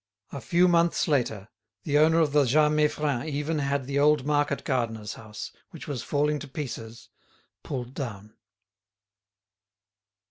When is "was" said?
5.87-6.01